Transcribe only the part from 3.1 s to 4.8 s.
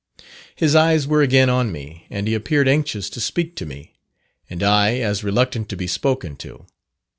to speak to me, and